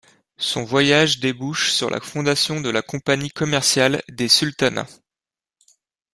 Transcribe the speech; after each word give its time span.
Son 0.39 0.63
voyage 0.63 1.19
débouche 1.19 1.69
sur 1.71 1.91
la 1.91 2.01
fondation 2.01 2.59
de 2.59 2.71
la 2.71 2.81
Compagnie 2.81 3.29
commerciale 3.29 4.01
des 4.09 4.29
Sultanats. 4.29 4.87